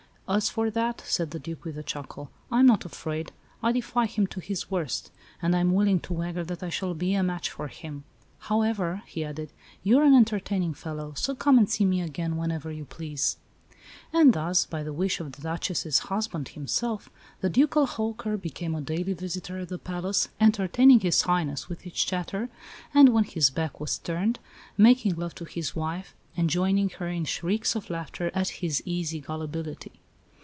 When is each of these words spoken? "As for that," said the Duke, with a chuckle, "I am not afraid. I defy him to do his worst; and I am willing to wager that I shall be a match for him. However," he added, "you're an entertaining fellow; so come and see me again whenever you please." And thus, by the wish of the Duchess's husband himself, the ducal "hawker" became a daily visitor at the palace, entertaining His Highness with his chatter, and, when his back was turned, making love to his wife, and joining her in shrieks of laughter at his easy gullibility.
"As 0.33 0.47
for 0.47 0.69
that," 0.69 1.01
said 1.01 1.31
the 1.31 1.39
Duke, 1.39 1.65
with 1.65 1.77
a 1.77 1.83
chuckle, 1.83 2.31
"I 2.49 2.59
am 2.61 2.65
not 2.67 2.85
afraid. 2.85 3.33
I 3.61 3.73
defy 3.73 4.05
him 4.05 4.27
to 4.27 4.39
do 4.39 4.45
his 4.45 4.71
worst; 4.71 5.11
and 5.41 5.53
I 5.53 5.59
am 5.59 5.73
willing 5.73 5.99
to 6.07 6.13
wager 6.13 6.45
that 6.45 6.63
I 6.63 6.69
shall 6.69 6.93
be 6.93 7.13
a 7.15 7.21
match 7.21 7.49
for 7.49 7.67
him. 7.67 8.05
However," 8.39 9.01
he 9.07 9.25
added, 9.25 9.51
"you're 9.83 10.05
an 10.05 10.13
entertaining 10.15 10.73
fellow; 10.73 11.13
so 11.17 11.35
come 11.35 11.57
and 11.57 11.69
see 11.69 11.83
me 11.83 11.99
again 11.99 12.37
whenever 12.37 12.71
you 12.71 12.85
please." 12.85 13.35
And 14.13 14.31
thus, 14.31 14.65
by 14.65 14.83
the 14.83 14.93
wish 14.93 15.19
of 15.19 15.33
the 15.33 15.41
Duchess's 15.41 15.99
husband 15.99 16.47
himself, 16.49 17.09
the 17.41 17.49
ducal 17.49 17.85
"hawker" 17.85 18.37
became 18.37 18.73
a 18.73 18.79
daily 18.79 19.11
visitor 19.11 19.57
at 19.59 19.67
the 19.67 19.77
palace, 19.77 20.29
entertaining 20.39 21.01
His 21.01 21.23
Highness 21.23 21.67
with 21.67 21.81
his 21.81 21.91
chatter, 21.95 22.47
and, 22.93 23.09
when 23.09 23.25
his 23.25 23.49
back 23.49 23.81
was 23.81 23.97
turned, 23.97 24.39
making 24.77 25.15
love 25.15 25.35
to 25.35 25.43
his 25.43 25.75
wife, 25.75 26.15
and 26.37 26.49
joining 26.49 26.87
her 26.91 27.09
in 27.09 27.25
shrieks 27.25 27.75
of 27.75 27.89
laughter 27.89 28.31
at 28.33 28.47
his 28.63 28.81
easy 28.85 29.19
gullibility. 29.19 29.91